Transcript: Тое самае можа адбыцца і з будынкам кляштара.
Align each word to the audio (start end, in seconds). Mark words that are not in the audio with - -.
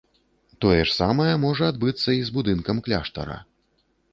Тое 0.63 0.79
самае 0.99 1.33
можа 1.43 1.69
адбыцца 1.73 2.09
і 2.21 2.25
з 2.31 2.35
будынкам 2.39 2.83
кляштара. 2.89 3.37